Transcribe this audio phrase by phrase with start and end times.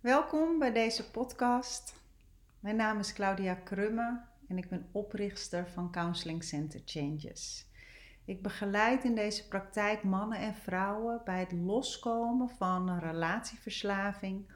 [0.00, 1.94] Welkom bij deze podcast.
[2.60, 7.66] Mijn naam is Claudia Krumme en ik ben oprichter van Counseling Center Changes.
[8.24, 14.52] Ik begeleid in deze praktijk mannen en vrouwen bij het loskomen van relatieverslaving,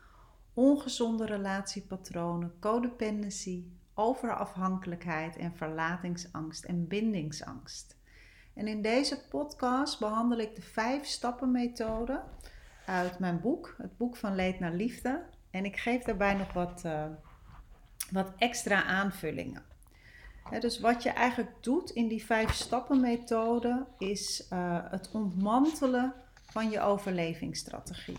[0.54, 3.64] ongezonde relatiepatronen, codependency,
[3.94, 7.96] overafhankelijkheid en verlatingsangst en bindingsangst.
[8.54, 12.22] En in deze podcast behandel ik de vijf stappen methode
[12.86, 15.32] uit mijn boek, het boek van Leed naar Liefde.
[15.54, 17.04] En ik geef daarbij nog wat, uh,
[18.10, 19.62] wat extra aanvullingen.
[20.60, 26.70] dus wat je eigenlijk doet in die vijf stappen methode is uh, het ontmantelen van
[26.70, 28.18] je overlevingsstrategie.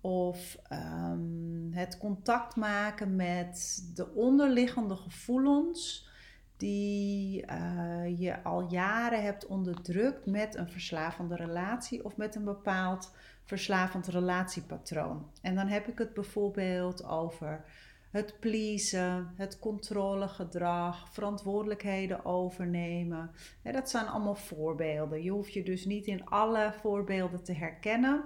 [0.00, 6.08] Of um, het contact maken met de onderliggende gevoelens
[6.56, 13.12] die uh, je al jaren hebt onderdrukt met een verslavende relatie of met een bepaald
[13.50, 15.30] verslavend relatiepatroon.
[15.42, 17.64] En dan heb ik het bijvoorbeeld over
[18.10, 23.30] het pleasen, het controlegedrag, verantwoordelijkheden overnemen.
[23.62, 25.22] dat zijn allemaal voorbeelden.
[25.22, 28.24] Je hoeft je dus niet in alle voorbeelden te herkennen.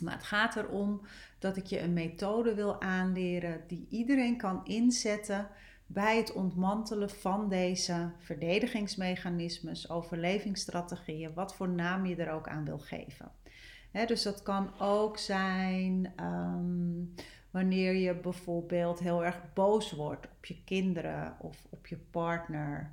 [0.00, 1.00] Maar het gaat erom
[1.38, 5.48] dat ik je een methode wil aanleren die iedereen kan inzetten
[5.86, 12.78] bij het ontmantelen van deze verdedigingsmechanismes, overlevingsstrategieën, wat voor naam je er ook aan wil
[12.78, 13.32] geven.
[14.06, 17.04] Dus dat kan ook zijn ehm,
[17.50, 22.92] wanneer je bijvoorbeeld heel erg boos wordt op je kinderen of op je partner.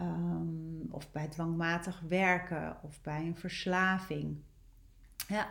[0.00, 4.36] Um, of bij dwangmatig werken of bij een verslaving.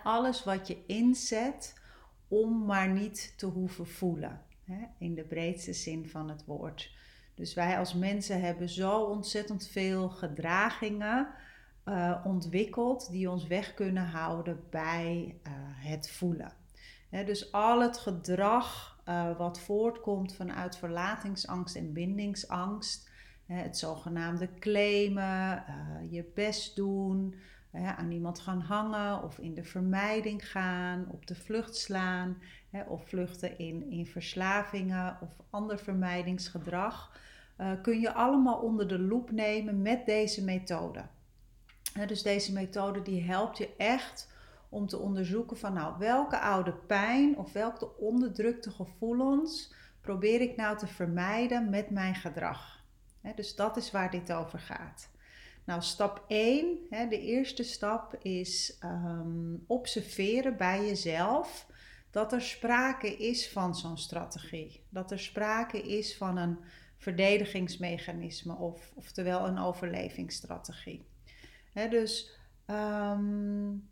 [0.04, 1.82] alles wat je inzet
[2.28, 4.42] om maar niet te hoeven voelen
[4.98, 6.96] in de breedste zin van het woord.
[7.36, 11.28] Dus wij als mensen hebben zo ontzettend veel gedragingen
[11.86, 15.54] uh, ontwikkeld die ons weg kunnen houden bij uh,
[15.90, 16.54] het voelen.
[17.10, 23.10] Dus al het gedrag uh, wat voortkomt vanuit verlatingsangst en bindingsangst,
[23.46, 25.64] het zogenaamde claimen,
[26.10, 27.36] je best doen,
[27.72, 32.38] aan iemand gaan hangen of in de vermijding gaan, op de vlucht slaan
[32.88, 37.20] of vluchten in, in verslavingen of ander vermijdingsgedrag,
[37.82, 41.06] kun je allemaal onder de loep nemen met deze methode.
[42.04, 44.34] Dus deze methode die helpt je echt
[44.70, 50.78] om te onderzoeken van nou welke oude pijn of welke onderdrukte gevoelens probeer ik nou
[50.78, 52.84] te vermijden met mijn gedrag.
[53.36, 55.10] dus dat is waar dit over gaat.
[55.66, 61.68] Nou, stap 1, hè, de eerste stap is um, observeren bij jezelf
[62.12, 64.84] dat er sprake is van zo'n strategie.
[64.90, 66.58] Dat er sprake is van een
[66.98, 71.06] verdedigingsmechanisme of oftewel een overlevingsstrategie.
[71.90, 73.90] Dus um,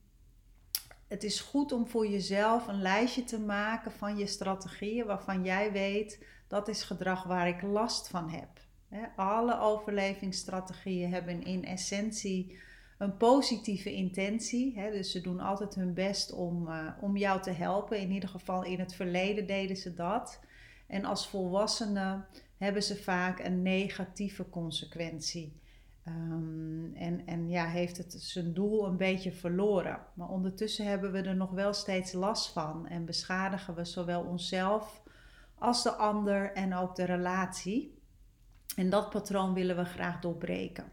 [1.07, 5.71] het is goed om voor jezelf een lijstje te maken van je strategieën waarvan jij
[5.71, 8.49] weet dat is gedrag waar ik last van heb.
[9.15, 12.59] Alle overlevingsstrategieën hebben in essentie
[12.97, 14.73] een positieve intentie.
[14.91, 17.99] Dus ze doen altijd hun best om, uh, om jou te helpen.
[17.99, 20.39] In ieder geval in het verleden deden ze dat.
[20.87, 22.25] En als volwassenen
[22.57, 25.61] hebben ze vaak een negatieve consequentie.
[26.07, 29.99] Um, en, en ja, heeft het zijn doel een beetje verloren.
[30.13, 35.03] Maar ondertussen hebben we er nog wel steeds last van en beschadigen we zowel onszelf
[35.55, 38.01] als de ander en ook de relatie.
[38.75, 40.91] En dat patroon willen we graag doorbreken.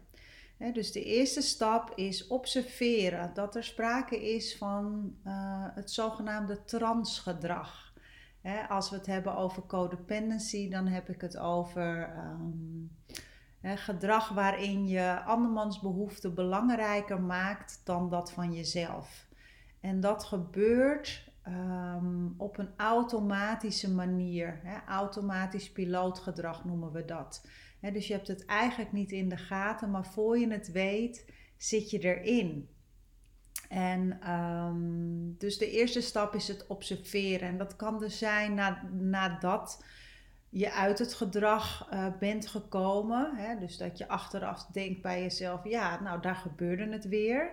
[0.73, 7.93] dus de eerste stap is observeren dat er sprake is van uh, het zogenaamde transgedrag.
[8.69, 12.91] als we het hebben over codependency, dan heb ik het over um,
[13.61, 19.27] gedrag waarin je andermans behoeften belangrijker maakt dan dat van jezelf.
[19.79, 24.61] En dat gebeurt um, op een automatische manier.
[24.87, 27.41] automatisch pilootgedrag noemen we dat
[27.89, 31.25] dus je hebt het eigenlijk niet in de gaten, maar voor je het weet,
[31.57, 32.69] zit je erin.
[33.69, 37.47] En um, dus de eerste stap is het observeren.
[37.47, 39.83] En dat kan dus zijn na, nadat
[40.53, 43.35] je uit het gedrag uh, bent gekomen.
[43.35, 43.59] Hè?
[43.59, 47.51] Dus dat je achteraf denkt bij jezelf, ja, nou daar gebeurde het weer.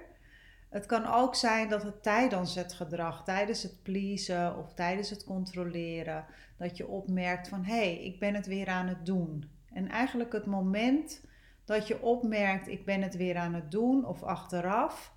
[0.69, 5.25] Het kan ook zijn dat het tijdens het gedrag, tijdens het pleasen of tijdens het
[5.25, 6.25] controleren,
[6.57, 9.51] dat je opmerkt van hé, hey, ik ben het weer aan het doen.
[9.73, 11.27] En eigenlijk het moment
[11.65, 15.15] dat je opmerkt, ik ben het weer aan het doen of achteraf,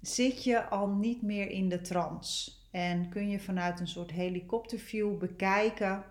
[0.00, 2.52] zit je al niet meer in de trance.
[2.70, 6.04] En kun je vanuit een soort helikopterview bekijken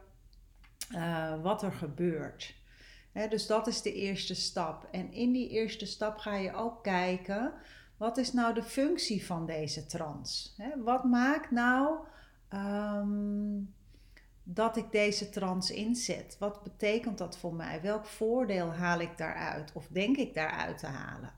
[0.89, 2.55] uh, wat er gebeurt.
[3.29, 4.87] dus dat is de eerste stap.
[4.91, 7.53] En in die eerste stap ga je ook kijken,
[7.97, 10.49] wat is nou de functie van deze trance?
[10.83, 11.97] wat maakt nou
[12.53, 13.73] um,
[14.43, 16.35] dat ik deze trans inzet?
[16.39, 17.81] Wat betekent dat voor mij?
[17.81, 21.33] Welk voordeel haal ik daaruit of denk ik daaruit te halen?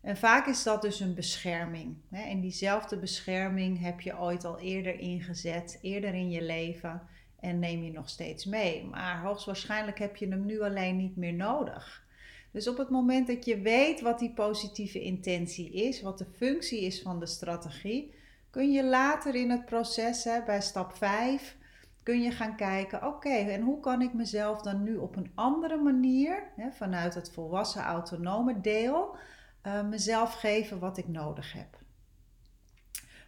[0.00, 1.96] En vaak is dat dus een bescherming.
[2.10, 7.02] En diezelfde bescherming heb je ooit al eerder ingezet, eerder in je leven
[7.44, 8.84] en neem je nog steeds mee.
[8.84, 12.04] Maar hoogstwaarschijnlijk heb je hem nu alleen niet meer nodig.
[12.50, 16.80] Dus op het moment dat je weet wat die positieve intentie is, wat de functie
[16.80, 18.14] is van de strategie,
[18.50, 21.56] kun je later in het proces, hè, bij stap 5,
[22.02, 25.76] kun je gaan kijken, oké, en hoe kan ik mezelf dan nu op een andere
[25.76, 29.16] manier, hè, vanuit het volwassen autonome deel,
[29.66, 31.78] uh, mezelf geven wat ik nodig heb.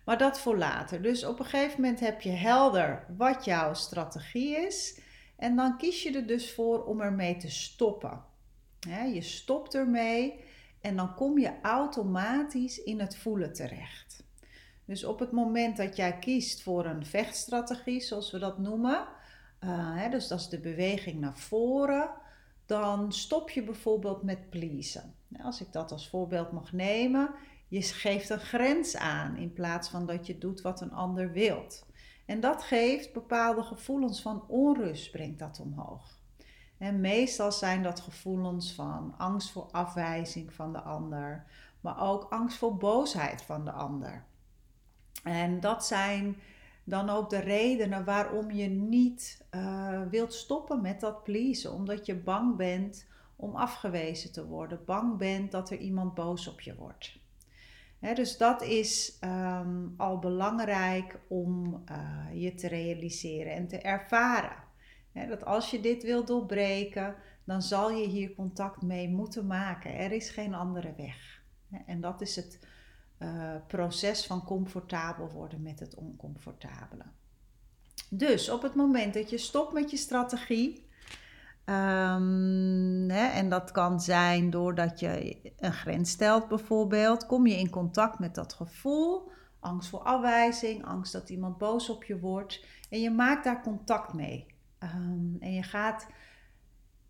[0.06, 1.02] Maar dat voor later.
[1.02, 5.00] Dus op een gegeven moment heb je helder wat jouw strategie is.
[5.36, 8.24] En dan kies je er dus voor om ermee te stoppen.
[9.12, 10.44] je stopt ermee
[10.80, 14.24] en dan kom je automatisch in het voelen terecht.
[14.84, 19.06] Dus op het moment dat jij kiest voor een vechtstrategie, zoals we dat noemen,
[19.60, 22.10] uh, dus dat is de beweging naar voren,
[22.66, 25.14] dan stop je bijvoorbeeld met pleasen.
[25.42, 27.30] Als ik dat als voorbeeld mag nemen,
[27.68, 31.86] je geeft een grens aan in plaats van dat je doet wat een ander wilt.
[32.26, 36.18] En dat geeft bepaalde gevoelens van onrust, brengt dat omhoog.
[36.78, 41.44] En meestal zijn dat gevoelens van angst voor afwijzing van de ander,
[41.80, 44.24] maar ook angst voor boosheid van de ander.
[45.22, 46.36] En dat zijn
[46.84, 51.72] dan ook de redenen waarom je niet uh, wilt stoppen met dat pleasen.
[51.72, 56.60] Omdat je bang bent om afgewezen te worden, bang bent dat er iemand boos op
[56.60, 57.18] je wordt.
[58.00, 64.64] Dus dat is ehm, al belangrijk om uh, je te realiseren en te ervaren.
[65.12, 67.14] dat als je dit wilt doorbreken,
[67.44, 69.94] dan zal je hier contact mee moeten maken.
[69.94, 71.42] Er is geen andere weg.
[71.86, 72.58] en dat is het
[73.18, 77.04] uh, proces van comfortabel worden met het oncomfortabele.
[78.10, 80.85] Dus op het moment dat je stopt met je strategie,
[81.66, 87.70] um, hè, en dat kan zijn doordat je een grens stelt bijvoorbeeld, kom je in
[87.70, 89.30] contact met dat gevoel,
[89.60, 94.12] angst voor afwijzing, angst dat iemand boos op je wordt, en je maakt daar contact
[94.12, 94.46] mee.
[94.80, 96.06] Um, en je gaat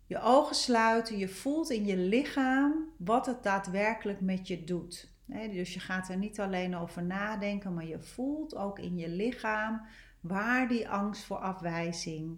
[0.05, 5.73] je ogen sluiten, je voelt in je lichaam wat het daadwerkelijk met je doet dus
[5.73, 9.81] je gaat er niet alleen over nadenken, maar je voelt ook in je lichaam
[10.19, 12.37] waar die angst voor afwijzing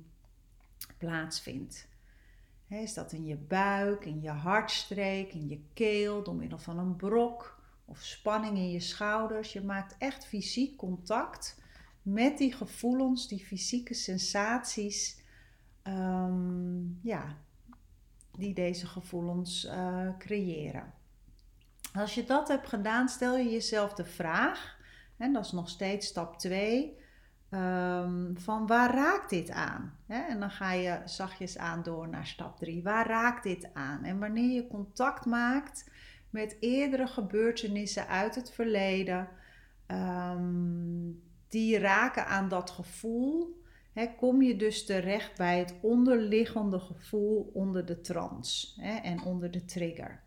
[0.97, 1.87] plaatsvindt.
[2.69, 6.95] Is dat in je buik, in je hartstreek, in je keel, door middel van een
[6.95, 9.53] brok of spanning in je schouders?
[9.53, 11.61] Je maakt echt fysiek contact
[12.01, 15.21] met die gevoelens, die fysieke sensaties,
[15.83, 17.37] ehm, ja,
[18.31, 20.93] die deze gevoelens uh, creëren.
[21.93, 24.77] Als je dat hebt gedaan, stel je jezelf de vraag,
[25.17, 26.97] en dat is nog steeds stap 2,
[27.49, 29.97] ehm, van waar raakt dit aan?
[30.07, 32.83] En dan ga je zachtjes aan door naar stap 3.
[32.83, 34.03] Waar raakt dit aan?
[34.03, 35.89] En wanneer je contact maakt
[36.29, 39.27] met eerdere gebeurtenissen uit het verleden,
[39.85, 41.11] ehm,
[41.47, 43.57] die raken aan dat gevoel,
[44.07, 50.21] kom je dus terecht bij het onderliggende gevoel onder de trance en onder de trigger.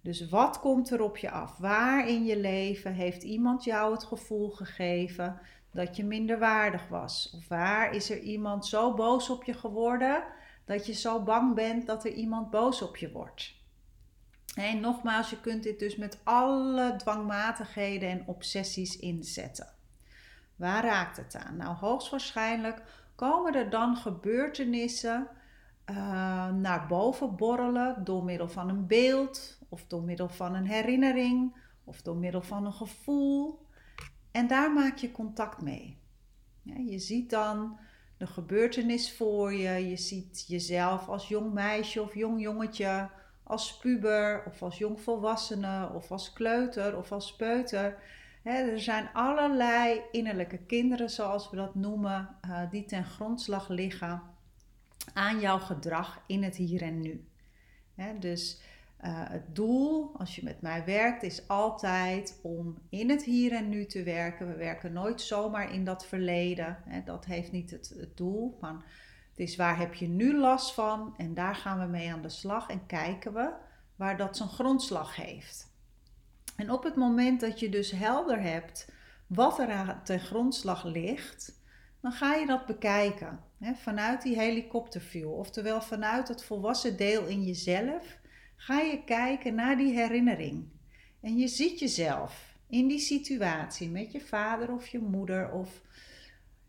[0.00, 1.56] Dus wat komt er op je af?
[1.58, 5.40] Waar in je leven heeft iemand jou het gevoel gegeven
[5.76, 7.32] dat je minder waardig was?
[7.36, 10.22] Of waar is er iemand zo boos op je geworden
[10.64, 13.54] dat je zo bang bent dat er iemand boos op je wordt?
[14.54, 19.74] En nogmaals, je kunt dit dus met alle dwangmatigheden en obsessies inzetten.
[20.56, 21.56] Waar raakt het aan?
[21.56, 22.82] Nou, hoogstwaarschijnlijk
[23.14, 25.28] komen er dan gebeurtenissen
[25.90, 25.96] uh,
[26.52, 32.02] naar boven borrelen door middel van een beeld of door middel van een herinnering of
[32.02, 33.65] door middel van een gevoel.
[34.36, 35.98] En daar maak je contact mee.
[36.62, 37.78] Je ziet dan
[38.16, 39.88] de gebeurtenis voor je.
[39.88, 43.10] Je ziet jezelf als jong meisje of jong jongetje,
[43.42, 47.98] als puber of als jong volwassene of als kleuter of als peuter.
[48.42, 54.22] er zijn allerlei innerlijke kinderen, zoals we dat noemen, uh, die ten grondslag liggen
[55.12, 57.28] aan jouw gedrag in het hier en nu.
[58.20, 58.60] dus
[59.06, 63.68] uh, het doel, als je met mij werkt, is altijd om in het hier en
[63.68, 64.48] nu te werken.
[64.48, 66.78] We werken nooit zomaar in dat verleden.
[66.84, 67.02] Hè.
[67.04, 68.58] Dat heeft niet het, doel.
[68.60, 72.28] Het is waar heb je nu last van en daar gaan we mee aan de
[72.28, 73.52] slag en kijken we
[73.96, 75.74] waar dat zijn grondslag heeft.
[76.56, 78.92] En op het moment dat je dus helder hebt
[79.26, 81.60] wat er aan ten grondslag ligt,
[82.00, 83.40] dan ga je dat bekijken.
[83.58, 88.18] Hè, vanuit die helikopterview, oftewel vanuit het volwassen deel in jezelf
[88.56, 90.68] ga je kijken naar die herinnering.
[91.20, 95.82] En je ziet jezelf in die situatie met je vader of je moeder of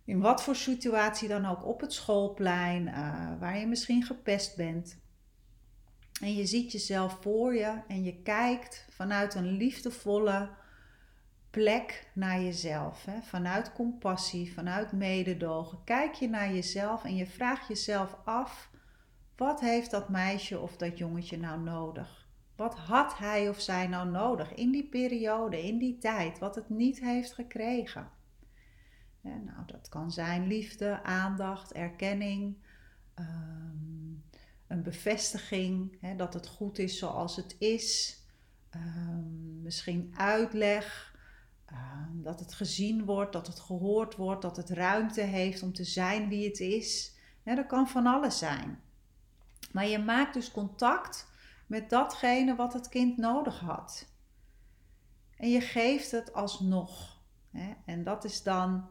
[0.08, 4.98] In wat voor situatie dan ook op het schoolplein, uh, waar je misschien gepest bent.
[6.22, 10.50] En je ziet jezelf voor je en je kijkt vanuit een liefdevolle
[11.50, 13.06] plek naar jezelf.
[13.06, 13.22] Hè?
[13.22, 15.84] Vanuit compassie, vanuit mededogen.
[15.84, 18.70] Kijk je naar jezelf en je vraagt jezelf af:
[19.38, 22.28] wat heeft dat meisje of dat jongetje nou nodig?
[22.56, 26.70] Wat had hij of zij nou nodig in die periode, in die tijd, wat het
[26.70, 28.10] niet heeft gekregen?
[29.22, 32.58] nou, dat kan zijn liefde, aandacht, erkenning,
[33.14, 34.14] ehm,
[34.68, 38.22] een bevestiging hè, dat het goed is zoals het is,
[38.70, 41.16] ehm, misschien uitleg,
[41.66, 45.84] ehm, dat het gezien wordt, dat het gehoord wordt, dat het ruimte heeft om te
[45.84, 47.16] zijn wie het is.
[47.44, 48.82] dat kan van alles zijn.
[49.72, 51.28] Maar je maakt dus contact
[51.68, 54.08] met datgene wat het kind nodig had.
[55.38, 57.22] En je geeft het alsnog.
[57.86, 58.90] En dat is dan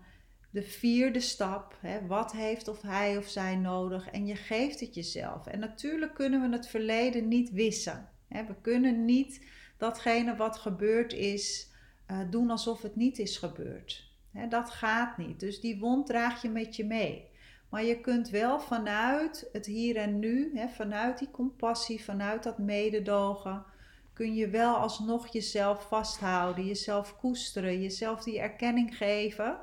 [0.50, 1.78] de vierde stap.
[2.06, 4.10] Wat heeft of hij of zij nodig?
[4.10, 5.46] En je geeft het jezelf.
[5.46, 8.08] En natuurlijk kunnen we het verleden niet wissen.
[8.28, 9.46] We kunnen niet
[9.76, 11.74] datgene wat gebeurd is
[12.10, 14.14] uh, doen alsof het niet is gebeurd.
[14.48, 15.40] Dat gaat niet.
[15.40, 17.30] Dus die wond draag je met je mee.
[17.76, 22.58] Maar je kunt wel vanuit het hier en nu, hè, vanuit die compassie, vanuit dat
[22.58, 23.64] mededogen,
[24.12, 29.58] kun je wel alsnog jezelf vasthouden, jezelf koesteren, jezelf die erkenning geven.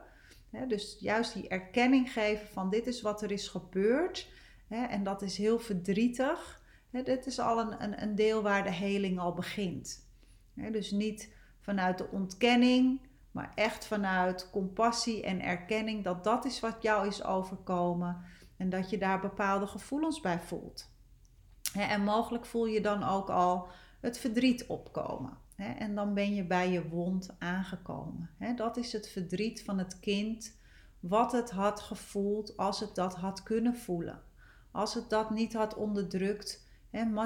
[0.49, 4.29] Hè, dus juist die erkenning geven van dit is wat er is gebeurd.
[4.67, 6.61] Hè, en dat is heel verdrietig.
[6.91, 10.07] Dit is al een, een, een, deel waar de heling al begint.
[10.71, 12.99] dus niet vanuit de ontkenning,
[13.33, 18.21] maar echt vanuit compassie en erkenning dat dat is wat jou is overkomen
[18.57, 20.91] en dat je daar bepaalde gevoelens bij voelt.
[21.73, 23.67] En mogelijk voel je dan ook al
[24.01, 25.37] het verdriet opkomen.
[25.55, 28.29] En dan ben je bij je wond aangekomen.
[28.55, 30.57] Dat is het verdriet van het kind,
[30.99, 34.21] wat het had gevoeld als het dat had kunnen voelen.
[34.71, 36.65] Als het dat niet had onderdrukt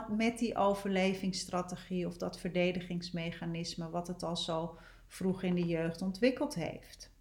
[0.10, 6.56] met die overlevingsstrategie of dat verdedigingsmechanisme, wat het al zo vroeg in de jeugd ontwikkeld
[6.56, 7.12] heeft.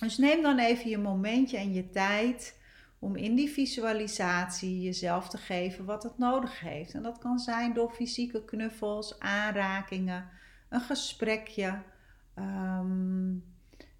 [0.00, 2.60] Dus neem dan even je momentje en je tijd
[2.98, 6.94] om in die visualisatie jezelf te geven wat het nodig heeft.
[6.94, 10.28] En dat kan zijn door fysieke knuffels, aanrakingen,
[10.68, 11.82] een gesprekje,
[12.38, 13.44] um,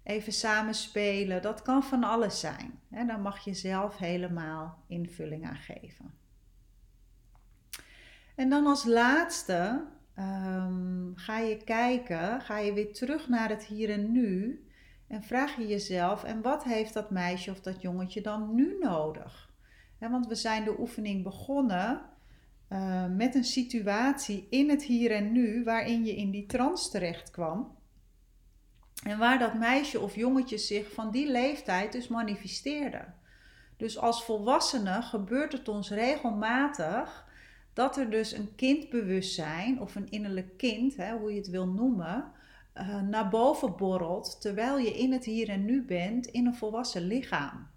[0.03, 1.41] even samen spelen.
[1.41, 2.79] Dat kan van alles zijn.
[2.89, 6.13] En daar mag je zelf helemaal invulling aan geven.
[8.35, 9.87] En dan als laatste
[10.19, 14.63] um, ga je kijken, ga je weer terug naar het hier en nu
[15.07, 19.47] en vraag je jezelf, en wat heeft dat meisje of dat jongetje dan nu nodig?
[19.99, 22.01] want we zijn de oefening begonnen
[22.69, 27.31] uh, met een situatie in het hier en nu waarin je in die trance terecht
[27.31, 27.77] kwam.
[29.03, 33.05] En waar dat meisje of jongetje zich van die leeftijd dus manifesteerde.
[33.77, 37.28] Dus als volwassenen gebeurt het ons regelmatig
[37.73, 42.31] dat er dus een kindbewustzijn of een innerlijk kind, hè, hoe je het wil noemen,
[42.75, 47.01] uh, naar boven borrelt terwijl je in het hier en nu bent in een volwassen
[47.01, 47.67] lichaam.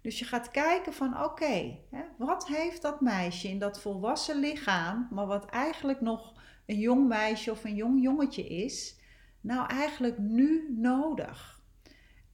[0.00, 1.78] Dus je gaat kijken van oké,
[2.16, 6.34] wat heeft dat meisje in dat volwassen lichaam, maar wat eigenlijk nog
[6.66, 8.96] een jong meisje of een jong jongetje is,
[9.40, 11.62] nou eigenlijk nu nodig?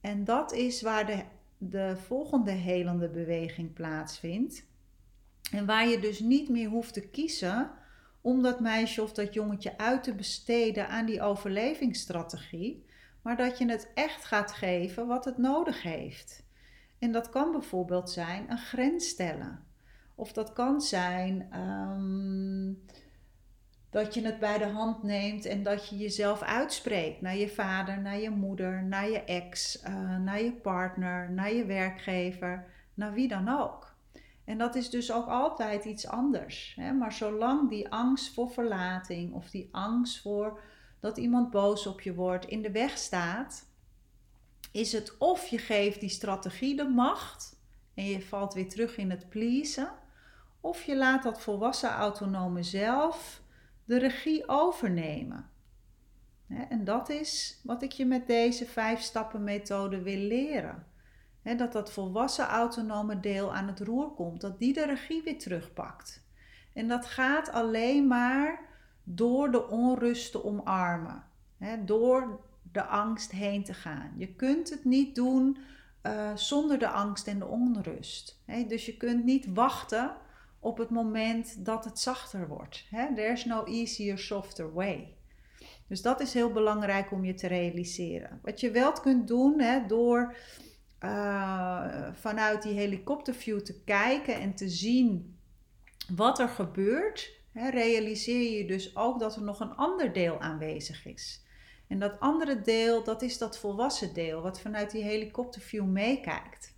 [0.01, 1.23] En dat is waar de,
[1.57, 4.67] de volgende helende beweging plaatsvindt.
[5.51, 7.71] En waar je dus niet meer hoeft te kiezen
[8.21, 12.85] om dat meisje of dat jongetje uit te besteden aan die overlevingsstrategie,
[13.21, 16.43] maar dat je het echt gaat geven wat het nodig heeft.
[16.99, 19.63] En dat kan bijvoorbeeld zijn een grens stellen.
[20.15, 22.85] Of dat kan zijn um,
[23.89, 28.01] dat je het bij de hand neemt en dat je jezelf uitspreekt naar je vader,
[28.01, 33.27] naar je moeder, naar je ex, uh, naar je partner, naar je werkgever, naar wie
[33.27, 33.88] dan ook.
[34.49, 36.73] En dat is dus ook altijd iets anders.
[36.75, 36.93] Hè?
[36.93, 40.61] Maar zolang die angst voor verlating of die angst voor
[40.99, 43.69] dat iemand boos op je wordt in de weg staat,
[44.71, 47.61] is het of je geeft die strategie de macht
[47.93, 49.91] en je valt weer terug in het pleasen,
[50.59, 53.41] of je laat dat volwassen autonome zelf
[53.85, 55.49] de regie overnemen.
[56.69, 60.88] En dat is wat ik je met deze vijf stappen methode wil leren
[61.57, 66.23] dat dat volwassen autonome deel aan het roer komt, dat die de regie weer terugpakt.
[66.73, 68.59] En dat gaat alleen maar
[69.03, 71.23] door de onrust te omarmen,
[71.85, 72.39] door
[72.71, 74.13] de angst heen te gaan.
[74.17, 75.57] Je kunt het niet doen
[76.03, 78.43] uh, zonder de angst en de onrust.
[78.67, 80.15] dus je kunt niet wachten
[80.59, 82.87] op het moment dat het zachter wordt.
[83.15, 85.13] There's no easier, softer way.
[85.87, 88.39] Dus dat is heel belangrijk om je te realiseren.
[88.43, 90.35] Wat je wel kunt doen door
[91.03, 95.37] uh, vanuit die helikopterview te kijken en te zien
[96.15, 101.05] wat er gebeurt, hè, realiseer je dus ook dat er nog een ander deel aanwezig
[101.05, 101.43] is.
[101.87, 106.77] En dat andere deel, dat is dat volwassen deel, wat vanuit die helikopterview meekijkt.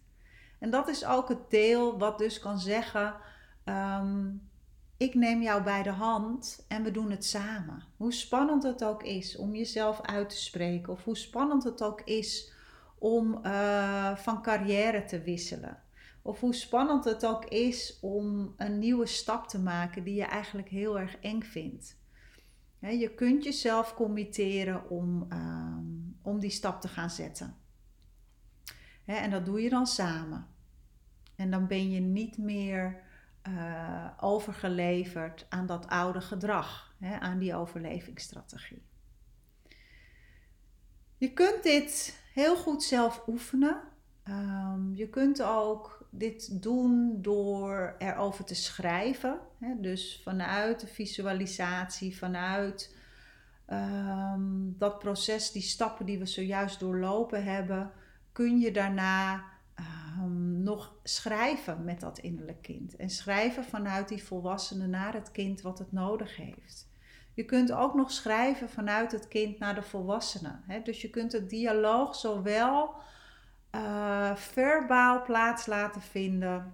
[0.60, 3.16] En dat is ook het deel wat dus kan zeggen:
[3.64, 4.30] ehm,
[4.98, 7.84] Ik neem jou bij de hand en we doen het samen.
[7.98, 12.02] Hoe spannend het ook is om jezelf uit te spreken, of hoe spannend het ook
[12.02, 12.52] is
[13.02, 15.84] om uh, van carrière te wisselen.
[16.22, 20.70] Of hoe spannend het ook is om een nieuwe stap te maken die je eigenlijk
[20.70, 22.00] heel erg eng vindt.
[22.80, 25.86] je kunt jezelf committeren om, ehm,
[26.22, 27.56] om die stap te gaan zetten.
[29.06, 30.48] en dat doe je dan samen.
[31.36, 33.02] En dan ben je niet meer
[33.48, 38.84] uh, overgeleverd aan dat oude gedrag, aan die overlevingsstrategie.
[41.18, 43.82] Je kunt dit heel goed zelf oefenen.
[44.28, 49.40] Um, je kunt ook dit doen door erover te schrijven.
[49.60, 49.80] Hè?
[49.80, 52.96] Dus vanuit de visualisatie, vanuit
[53.68, 57.92] um, dat proces, die stappen die we zojuist doorlopen hebben,
[58.32, 59.44] kun je daarna
[60.20, 62.96] um, nog schrijven met dat innerlijk kind.
[62.96, 66.90] En schrijven vanuit die volwassene naar het kind wat het nodig heeft.
[67.34, 70.60] Je kunt ook nog schrijven vanuit het kind naar de volwassene.
[70.68, 70.82] Hè?
[70.82, 72.94] Dus je kunt het dialoog zowel
[73.76, 76.74] uh, verbaal plaats laten vinden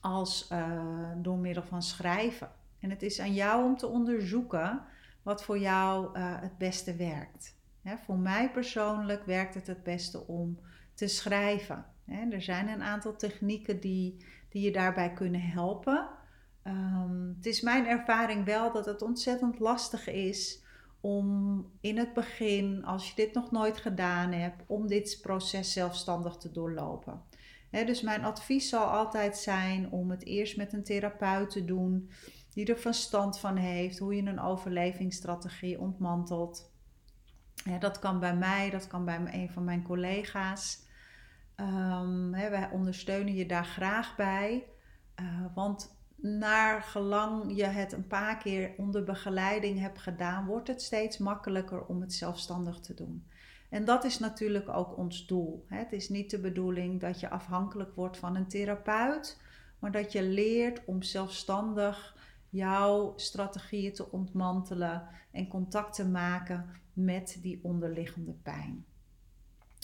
[0.00, 2.50] als uh, door middel van schrijven.
[2.80, 4.82] En het is aan jou om te onderzoeken
[5.22, 7.56] wat voor jou uh, het beste werkt.
[7.82, 7.96] Hè?
[7.96, 10.58] Voor mij persoonlijk werkt het het beste om
[10.94, 11.84] te schrijven.
[12.04, 12.30] Hè?
[12.30, 16.08] Er zijn een aantal technieken die, die je daarbij kunnen helpen.
[16.64, 20.62] Um, het is mijn ervaring wel dat het ontzettend lastig is
[21.00, 26.36] om in het begin, als je dit nog nooit gedaan hebt, om dit proces zelfstandig
[26.36, 27.22] te doorlopen.
[27.70, 32.10] dus mijn advies zal altijd zijn om het eerst met een therapeut te doen
[32.54, 36.70] die er verstand van heeft, hoe je een overlevingsstrategie ontmantelt.
[37.78, 40.86] dat kan bij mij, dat kan bij een van mijn collega's.
[41.56, 44.64] Um, wij ondersteunen je daar graag bij,
[45.20, 50.82] uh, want naar gelang je het een paar keer onder begeleiding hebt gedaan, wordt het
[50.82, 53.26] steeds makkelijker om het zelfstandig te doen.
[53.68, 55.64] En dat is natuurlijk ook ons doel.
[55.66, 59.40] Het is niet de bedoeling dat je afhankelijk wordt van een therapeut,
[59.78, 62.16] maar dat je leert om zelfstandig
[62.48, 68.84] jouw strategieën te ontmantelen en contact te maken met die onderliggende pijn.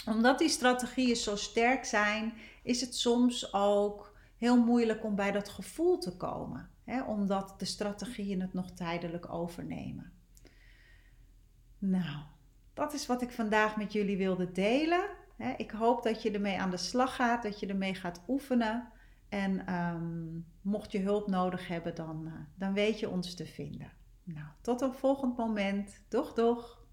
[0.06, 5.48] Omdat die strategieën zo sterk zijn, is het soms ook heel moeilijk om bij dat
[5.48, 10.12] gevoel te komen, hè, omdat de strategieën het nog tijdelijk overnemen.
[11.78, 12.22] Nou,
[12.74, 15.08] dat is wat ik vandaag met jullie wilde delen.
[15.56, 18.92] Ik hoop dat je ermee aan de slag gaat, dat je ermee gaat oefenen.
[19.28, 23.92] En ehm, mocht je hulp nodig hebben, dan, uh, dan weet je ons te vinden.
[24.22, 26.00] Nou, tot een volgend moment.
[26.08, 26.83] Doeg, doeg!